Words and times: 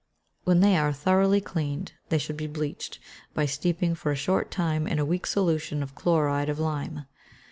When 0.45 0.61
they 0.61 0.77
are 0.77 0.91
thoroughly 0.93 1.41
cleaned, 1.41 1.91
they 2.09 2.17
should 2.17 2.35
be 2.35 2.47
bleached, 2.47 2.97
by 3.35 3.45
steeping 3.45 3.93
for 3.93 4.11
a 4.11 4.15
short 4.15 4.49
time 4.49 4.87
in 4.87 4.97
a 4.97 5.05
weak 5.05 5.27
solution 5.27 5.83
of 5.83 5.93
chloride 5.93 6.49
of 6.49 6.57
lime. 6.57 7.05